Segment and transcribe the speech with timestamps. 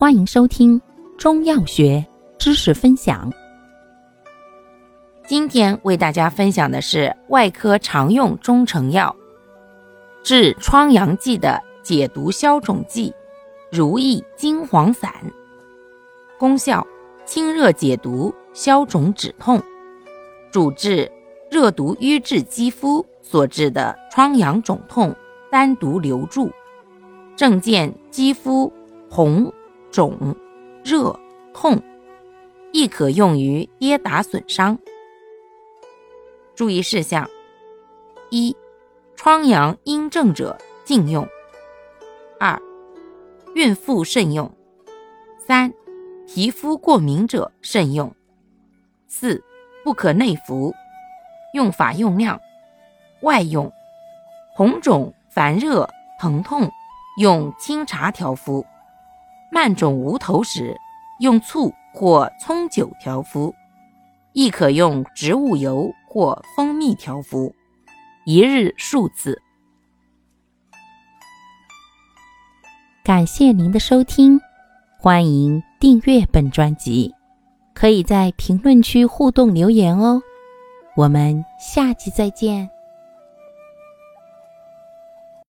[0.00, 0.80] 欢迎收听
[1.18, 2.06] 中药学
[2.38, 3.28] 知识分享。
[5.26, 9.16] 今天为大家分享的是外科常用中成药
[10.22, 13.12] 治疮疡剂的解毒消肿剂——
[13.72, 15.12] 如意金黄散。
[16.38, 16.86] 功效：
[17.24, 19.60] 清热解毒、消肿止痛，
[20.52, 21.10] 主治
[21.50, 25.12] 热毒瘀滞肌肤所致的疮疡肿痛。
[25.50, 26.52] 单独留住，
[27.34, 28.72] 症见肌肤
[29.10, 29.52] 红、
[29.98, 30.36] 肿、
[30.84, 31.18] 热、
[31.52, 31.82] 痛，
[32.72, 34.78] 亦可用于跌打损伤。
[36.54, 37.28] 注意事项：
[38.30, 38.56] 一、
[39.16, 41.24] 疮疡阴症者禁用；
[42.38, 42.62] 二、
[43.56, 44.48] 孕妇慎用；
[45.36, 45.74] 三、
[46.28, 48.08] 皮肤过敏者慎用；
[49.08, 49.42] 四、
[49.82, 50.72] 不可内服。
[51.54, 52.40] 用法用量：
[53.22, 53.72] 外用，
[54.54, 55.12] 红肿。
[55.30, 55.88] 烦热
[56.20, 56.70] 疼痛，
[57.20, 58.64] 用清茶调敷；
[59.50, 60.76] 慢肿无头时，
[61.20, 63.54] 用醋或葱酒调敷，
[64.32, 67.54] 亦可用植物油或蜂蜜调敷，
[68.24, 69.40] 一日数次。
[73.02, 74.38] 感谢您的收听，
[74.98, 77.14] 欢迎订阅本专辑，
[77.74, 80.20] 可以在评论区互动留言哦。
[80.94, 82.68] 我们下期再见。